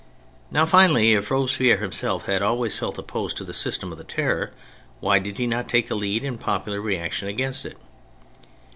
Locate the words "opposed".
2.97-3.37